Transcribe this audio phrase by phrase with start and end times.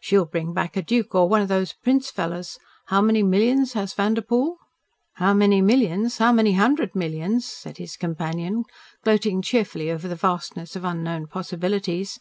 [0.00, 2.58] She'll bring back a duke or one of those prince fellows.
[2.86, 4.56] How many millions has Vanderpoel?"
[5.12, 6.18] "How many millions.
[6.18, 8.64] How many hundred millions!" said his companion,
[9.04, 12.18] gloating cheerfully over the vastness of unknown possibilities.